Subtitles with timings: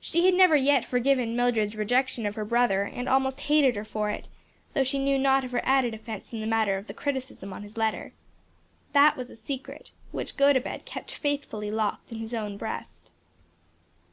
[0.00, 4.10] She had never yet forgiven Mildred's rejection of her brother and almost hated her for
[4.10, 4.28] it,
[4.74, 7.62] though she knew naught of her added offense in the matter of the criticism on
[7.62, 8.12] his letter.
[8.94, 13.12] That was a secret which Gotobed kept faithfully locked in his own breast.